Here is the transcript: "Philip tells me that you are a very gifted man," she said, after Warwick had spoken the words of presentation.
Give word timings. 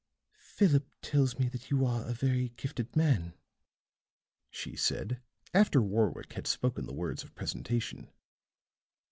"Philip 0.39 0.89
tells 1.03 1.37
me 1.37 1.47
that 1.49 1.69
you 1.69 1.85
are 1.85 2.03
a 2.07 2.11
very 2.11 2.49
gifted 2.57 2.95
man," 2.95 3.35
she 4.49 4.75
said, 4.75 5.21
after 5.53 5.79
Warwick 5.79 6.33
had 6.33 6.47
spoken 6.47 6.87
the 6.87 6.95
words 6.95 7.23
of 7.23 7.35
presentation. 7.35 8.09